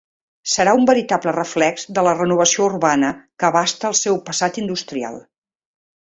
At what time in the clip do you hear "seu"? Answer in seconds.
3.99-4.17